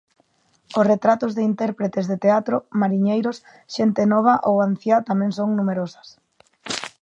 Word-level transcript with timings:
Os 0.79 0.87
retratos 0.93 1.31
de 1.33 1.41
intérpretes 1.51 2.05
de 2.11 2.17
teatro, 2.25 2.55
mariñeiros, 2.81 3.37
xente 3.75 4.01
nova 4.13 4.33
ou 4.49 4.55
anciá 4.69 4.97
tamén 5.09 5.31
son 5.37 5.49
numerosas. 5.59 6.07